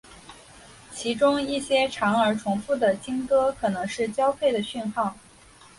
[0.95, 5.15] 其中一些长而重复的鲸歌可能是交配的讯号。